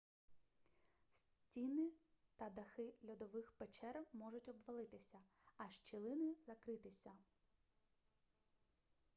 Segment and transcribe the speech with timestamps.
[1.11, 1.91] стіни
[2.37, 5.19] та дахи льодових печер можуть обвалитися
[5.57, 7.11] а щілини закритися